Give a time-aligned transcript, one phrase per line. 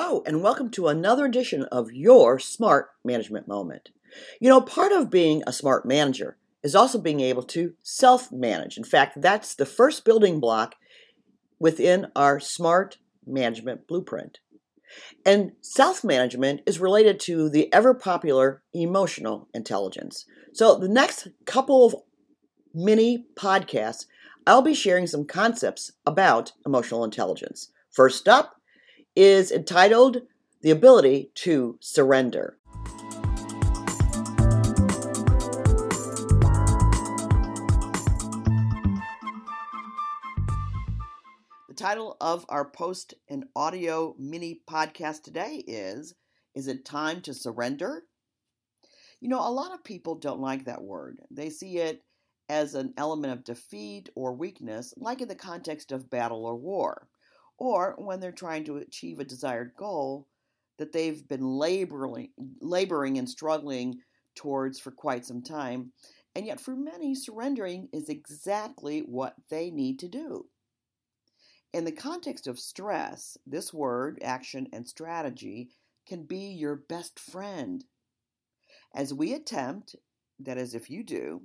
[0.00, 3.90] Hello, and welcome to another edition of your Smart Management Moment.
[4.40, 8.78] You know, part of being a smart manager is also being able to self manage.
[8.78, 10.76] In fact, that's the first building block
[11.58, 14.38] within our Smart Management Blueprint.
[15.26, 20.26] And self management is related to the ever popular emotional intelligence.
[20.52, 21.96] So, the next couple of
[22.72, 24.06] mini podcasts,
[24.46, 27.72] I'll be sharing some concepts about emotional intelligence.
[27.90, 28.57] First up,
[29.18, 30.22] is entitled
[30.62, 32.56] The Ability to Surrender.
[41.66, 46.14] The title of our post and audio mini podcast today is
[46.54, 48.04] Is it time to surrender?
[49.18, 51.18] You know, a lot of people don't like that word.
[51.28, 52.04] They see it
[52.48, 57.08] as an element of defeat or weakness, like in the context of battle or war
[57.58, 60.26] or when they're trying to achieve a desired goal
[60.78, 63.98] that they've been laboring, laboring and struggling
[64.34, 65.92] towards for quite some time.
[66.34, 70.46] And yet, for many, surrendering is exactly what they need to do.
[71.72, 75.70] In the context of stress, this word, action, and strategy
[76.06, 77.84] can be your best friend.
[78.94, 79.96] As we attempt,
[80.38, 81.42] that is, if you do,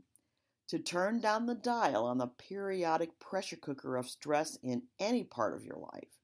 [0.73, 5.53] to turn down the dial on the periodic pressure cooker of stress in any part
[5.53, 6.17] of your life.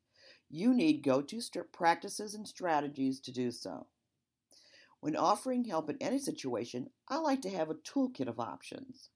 [0.49, 1.39] You need go to
[1.71, 3.85] practices and strategies to do so.
[5.01, 9.11] When offering help in any situation, I like to have a toolkit of options.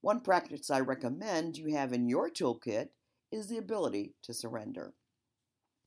[0.00, 2.90] One practice I recommend you have in your toolkit
[3.32, 4.94] is the ability to surrender.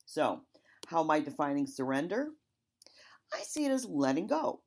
[0.04, 0.42] So,
[0.88, 2.28] how am I defining surrender?
[3.32, 4.60] I see it as letting go.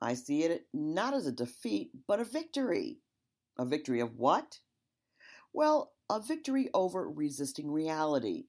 [0.00, 2.98] I see it not as a defeat, but a victory.
[3.58, 4.58] A victory of what?
[5.52, 8.44] Well, a victory over resisting reality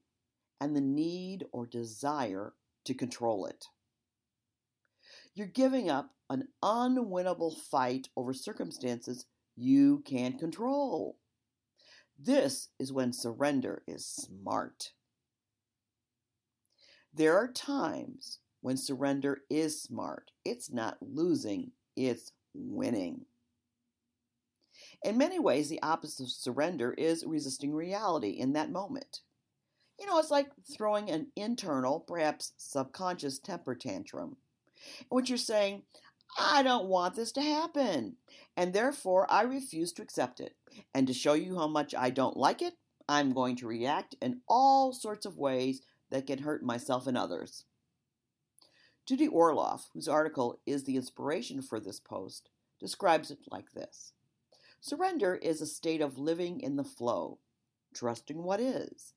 [0.59, 2.53] and the need or desire
[2.85, 3.66] to control it.
[5.35, 11.17] You're giving up an unwinnable fight over circumstances you can't control.
[12.17, 14.91] This is when surrender is smart.
[17.13, 20.31] There are times when surrender is smart.
[20.45, 23.25] It's not losing, it's winning.
[25.01, 29.21] In many ways, the opposite of surrender is resisting reality in that moment.
[29.99, 34.37] You know, it's like throwing an internal, perhaps subconscious temper tantrum,
[34.99, 35.83] in which you're saying,
[36.37, 38.15] I don't want this to happen,
[38.57, 40.55] and therefore I refuse to accept it.
[40.93, 42.73] And to show you how much I don't like it,
[43.07, 47.65] I'm going to react in all sorts of ways that can hurt myself and others.
[49.05, 52.49] Judy Orloff, whose article is the inspiration for this post,
[52.79, 54.13] describes it like this
[54.83, 57.39] Surrender is a state of living in the flow,
[57.94, 59.13] trusting what is,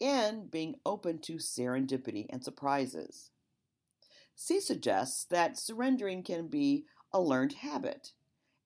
[0.00, 3.30] and being open to serendipity and surprises.
[4.34, 8.12] C suggests that surrendering can be a learned habit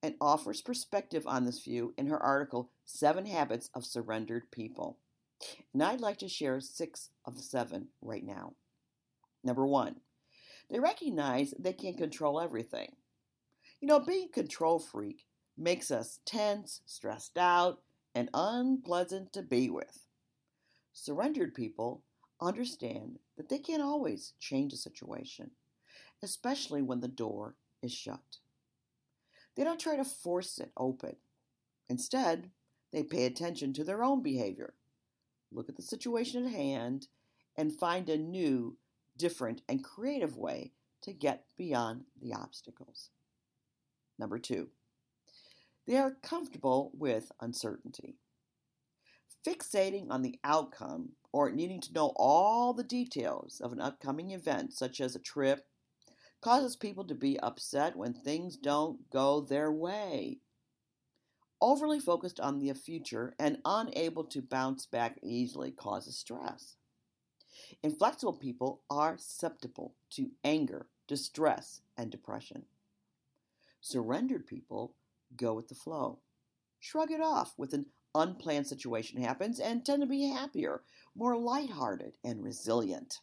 [0.01, 4.99] and offers perspective on this view in her article, Seven Habits of Surrendered People.
[5.73, 8.53] And I'd like to share six of the seven right now.
[9.43, 9.97] Number one,
[10.71, 12.95] they recognize they can't control everything.
[13.81, 15.27] You know, being a control freak
[15.57, 17.81] makes us tense, stressed out,
[18.15, 20.07] and unpleasant to be with.
[20.93, 22.03] Surrendered people
[22.41, 25.51] understand that they can't always change a situation,
[26.23, 28.39] especially when the door is shut.
[29.57, 31.17] They don't try to force it open.
[31.89, 32.51] Instead,
[32.93, 34.75] they pay attention to their own behavior,
[35.53, 37.09] look at the situation at hand,
[37.57, 38.77] and find a new,
[39.17, 40.73] different, and creative way
[41.03, 43.11] to get beyond the obstacles.
[44.19, 44.69] Number two,
[45.87, 48.17] they are comfortable with uncertainty.
[49.47, 54.73] Fixating on the outcome or needing to know all the details of an upcoming event,
[54.73, 55.67] such as a trip,
[56.41, 60.39] causes people to be upset when things don't go their way.
[61.61, 66.77] Overly focused on the future and unable to bounce back easily causes stress.
[67.83, 72.65] Inflexible people are susceptible to anger, distress, and depression.
[73.81, 74.95] Surrendered people
[75.37, 76.21] go with the flow.
[76.81, 80.83] Shrug it off with an unplanned situation happens and tend to be happier,
[81.17, 83.21] more lighthearted, and resilient.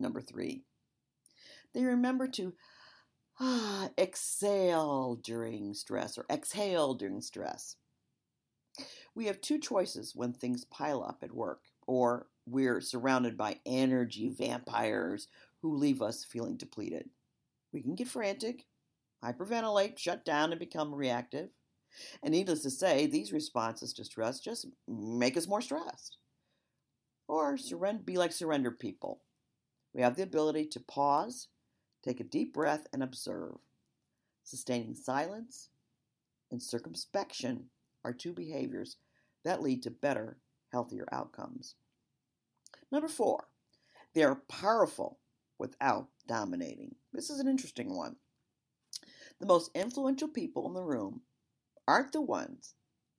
[0.00, 0.64] Number three,
[1.72, 2.54] they remember to
[3.40, 7.76] ah, exhale during stress or exhale during stress.
[9.14, 14.28] We have two choices when things pile up at work, or we're surrounded by energy
[14.28, 15.28] vampires
[15.62, 17.08] who leave us feeling depleted.
[17.72, 18.66] We can get frantic
[19.24, 21.50] hyperventilate, shut down, and become reactive.
[22.22, 26.18] And needless to say, these responses to stress just make us more stressed.
[27.28, 29.20] Or surrender, be like surrender people.
[29.94, 31.48] We have the ability to pause,
[32.02, 33.56] take a deep breath, and observe.
[34.42, 35.70] Sustaining silence
[36.50, 37.70] and circumspection
[38.04, 38.96] are two behaviors
[39.44, 40.36] that lead to better,
[40.72, 41.76] healthier outcomes.
[42.90, 43.48] Number four,
[44.14, 45.18] they are powerful
[45.58, 46.96] without dominating.
[47.12, 48.16] This is an interesting one.
[49.44, 51.20] The most influential people in the room
[51.86, 52.76] aren't the ones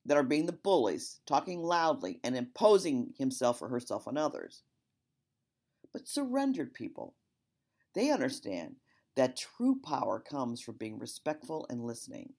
[0.07, 4.63] that are being the bullies, talking loudly and imposing himself or herself on others,
[5.94, 7.13] but surrendered people.
[7.94, 8.77] They understand
[9.16, 12.33] that true power comes from being respectful and listening.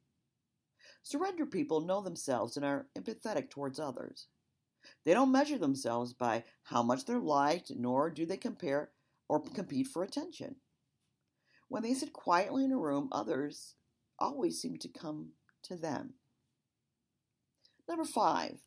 [1.04, 4.26] Surrendered people know themselves and are empathetic towards others.
[5.04, 8.90] They don't measure themselves by how much they're liked, nor do they compare
[9.28, 10.56] or compete for attention.
[11.68, 13.74] When they sit quietly in a room, others
[14.18, 15.30] always seem to come
[15.64, 16.14] to them.
[17.88, 18.58] Number five,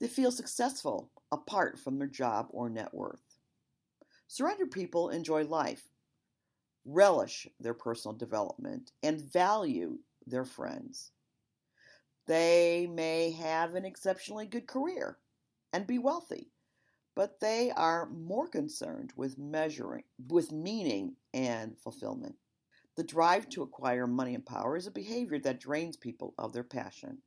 [0.00, 3.38] they feel successful apart from their job or net worth.
[4.28, 5.84] Surrendered people enjoy life,
[6.84, 11.12] relish their personal development, and value their friends.
[12.26, 15.18] They may have an exceptionally good career
[15.72, 16.50] and be wealthy,
[17.16, 22.36] but they are more concerned with measuring, with meaning and fulfillment.
[22.94, 26.62] The drive to acquire money and power is a behavior that drains people of their
[26.62, 27.18] passion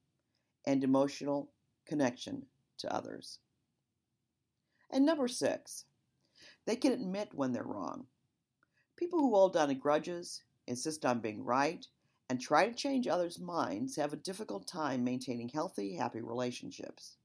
[0.66, 1.52] and emotional
[1.88, 2.46] connection
[2.78, 3.40] to others.
[4.92, 5.86] And number six,
[6.66, 8.06] they can admit when they're wrong.
[8.96, 11.86] People who hold on to grudges, insist on being right,
[12.30, 17.18] and try to change others' minds have a difficult time maintaining healthy, happy relationships.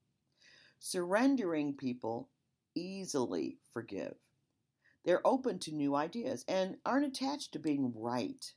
[0.78, 2.30] Surrendering people
[2.74, 4.16] easily forgive.
[5.04, 8.52] They're open to new ideas and aren't attached to being right.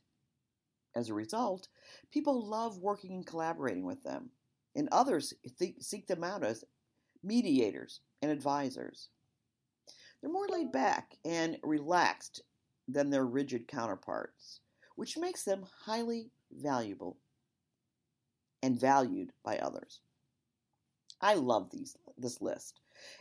[0.94, 1.68] As a result,
[2.10, 4.30] people love working and collaborating with them,
[4.74, 6.64] and others th- seek them out as
[7.22, 9.08] mediators and advisors.
[10.20, 12.42] They're more laid back and relaxed
[12.88, 14.60] than their rigid counterparts,
[14.96, 17.18] which makes them highly valuable
[18.62, 20.00] and valued by others.
[21.20, 22.80] I love these, this list.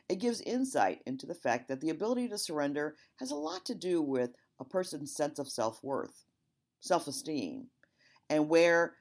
[0.10, 3.76] It gives insight into the fact that the ability to surrender has a lot to
[3.76, 6.24] do with a person's sense of self worth,
[6.80, 7.68] self esteem,
[8.30, 8.96] and where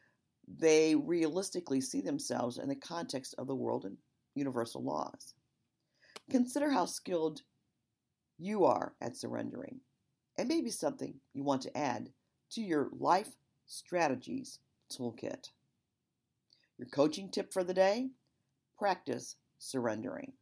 [0.46, 3.96] they realistically see themselves in the context of the world and
[4.34, 5.34] universal laws.
[6.31, 7.43] Consider how skilled
[8.38, 9.81] you are at surrendering,
[10.38, 12.10] and maybe something you want to add
[12.50, 13.31] to your life
[13.66, 14.58] strategies
[14.93, 15.50] toolkit.
[16.78, 18.10] Your coaching tip for the day
[18.78, 20.32] practice surrendering.